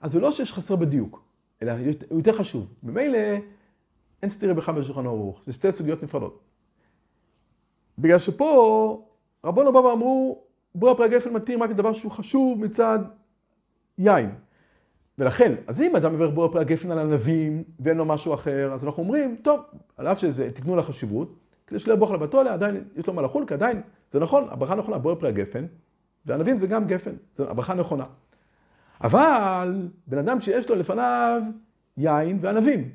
אז 0.00 0.12
זה 0.12 0.20
לא 0.20 0.32
שיש 0.32 0.52
חסר 0.52 0.76
בדיוק, 0.76 1.22
אלא 1.62 1.72
הוא 2.08 2.18
יותר 2.18 2.32
חשוב. 2.32 2.74
ממילא 2.82 3.18
אין 4.22 4.30
סתירה 4.30 4.54
בכלל 4.54 4.74
בשולחן 4.74 5.06
ערוך, 5.06 5.42
זה 5.46 5.52
שתי 5.52 5.72
סוגיות 5.72 6.02
נפרדות. 6.02 6.40
בגלל 7.98 8.18
שפה 8.18 9.06
רבון 9.44 9.72
באו 9.72 9.84
ואמרו, 9.84 10.42
ברור 10.74 10.94
פרי 10.94 11.06
הגפן 11.06 11.32
מתאים 11.32 11.62
רק 11.62 11.70
דבר 11.70 11.92
שהוא 11.92 12.12
חשוב 12.12 12.60
מצד 12.60 12.98
יין. 13.98 14.30
ולכן, 15.20 15.52
אז 15.66 15.80
אם 15.80 15.96
אדם 15.96 16.14
מברך 16.14 16.30
בור 16.34 16.52
פרי 16.52 16.60
הגפן 16.60 16.90
על 16.90 16.98
ענבים 16.98 17.62
ואין 17.80 17.96
לו 17.96 18.04
משהו 18.04 18.34
אחר, 18.34 18.72
אז 18.74 18.84
אנחנו 18.84 19.02
אומרים, 19.02 19.36
טוב, 19.42 19.60
על 19.96 20.06
אף 20.06 20.18
שזה, 20.18 20.50
תקנו 20.50 20.76
לה 20.76 20.82
חשיבות, 20.82 21.34
כדי 21.66 21.78
שלא 21.78 21.94
יבוך 21.94 22.10
לבתו 22.10 22.40
עליה, 22.40 22.52
עדיין 22.52 22.84
יש 22.96 23.06
לו 23.06 23.12
מה 23.12 23.22
לחול, 23.22 23.44
כי 23.46 23.54
עדיין, 23.54 23.80
זה 24.10 24.20
נכון, 24.20 24.46
הברכה 24.50 24.74
נכונה, 24.74 24.98
בור 24.98 25.14
פרי 25.14 25.28
הגפן, 25.28 25.66
וענבים 26.26 26.58
זה 26.58 26.66
גם 26.66 26.86
גפן, 26.86 27.10
זו 27.34 27.50
הברכה 27.50 27.74
נכונה. 27.74 28.04
אבל 29.04 29.88
בן 30.06 30.18
אדם 30.18 30.40
שיש 30.40 30.70
לו 30.70 30.76
לפניו 30.76 31.42
יין 31.96 32.38
וענבים, 32.40 32.88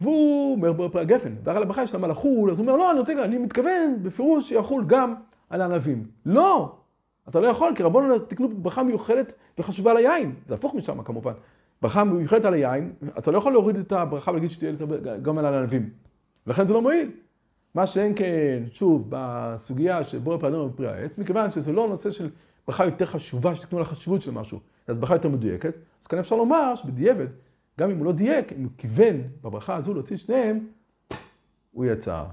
והוא 0.00 0.54
אומר 0.54 0.72
בור 0.72 0.88
פרי 0.88 1.00
הגפן, 1.00 1.34
ועל 1.44 1.62
הברכה 1.62 1.82
יש 1.82 1.92
לה 1.94 2.00
מה 2.00 2.08
לחול, 2.08 2.50
אז 2.50 2.58
הוא 2.58 2.66
אומר, 2.66 2.76
לא, 2.76 2.90
אני 2.90 3.00
רוצה, 3.00 3.24
אני 3.24 3.38
מתכוון 3.38 4.02
בפירוש 4.02 4.48
שיחול 4.48 4.84
גם 4.86 5.14
על 5.50 5.60
הענבים. 5.60 6.06
לא! 6.26 6.76
אתה 7.28 7.40
לא 7.40 7.46
יכול, 7.46 7.72
כי 7.76 7.82
רבונו 7.82 8.18
תקנו 8.18 8.48
ברכה 8.48 8.82
מיוחדת 8.82 9.34
וחשובה 9.58 9.90
על 9.90 9.96
היין. 9.96 10.34
זה 10.44 10.54
הפוך 10.54 10.74
משם 10.74 11.02
כמובן. 11.02 11.32
ברכה 11.82 12.04
מיוחדת 12.04 12.44
על 12.44 12.54
היין, 12.54 12.92
אתה 13.18 13.30
לא 13.30 13.38
יכול 13.38 13.52
להוריד 13.52 13.76
את 13.76 13.92
הברכה 13.92 14.30
ולהגיד 14.30 14.50
שתהיה 14.50 14.72
גם 15.22 15.38
על 15.38 15.44
הענבים. 15.44 15.90
ולכן 16.46 16.66
זה 16.66 16.74
לא 16.74 16.82
מועיל. 16.82 17.10
מה 17.74 17.86
שאין 17.86 18.12
כן, 18.16 18.62
שוב, 18.72 19.06
בסוגיה 19.08 20.04
של 20.04 20.18
בורא 20.18 20.36
פרדון 20.36 20.68
ופרי 20.68 20.88
העץ, 20.88 21.18
מכיוון 21.18 21.50
שזה 21.50 21.72
לא 21.72 21.88
נושא 21.88 22.10
של 22.10 22.28
ברכה 22.66 22.84
יותר 22.84 23.06
חשובה, 23.06 23.54
שתקנו 23.54 23.78
לה 23.78 23.84
חשיבות 23.84 24.22
של 24.22 24.30
משהו, 24.30 24.60
אז 24.86 24.98
ברכה 24.98 25.14
יותר 25.14 25.28
מדויקת, 25.28 25.74
אז 26.02 26.06
כאן 26.06 26.18
אפשר 26.18 26.36
לומר 26.36 26.74
שבדיעבד, 26.74 27.26
גם 27.80 27.90
אם 27.90 27.98
הוא 27.98 28.06
לא 28.06 28.12
דייק, 28.12 28.52
אם 28.52 28.62
הוא 28.62 28.72
כיוון 28.78 29.22
בברכה 29.42 29.76
הזו 29.76 29.94
להוציא 29.94 30.16
שניהם, 30.16 30.66
הוא 31.72 31.84
יצא. 31.84 32.24